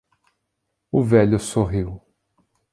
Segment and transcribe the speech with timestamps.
[0.91, 2.01] O velho sorriu.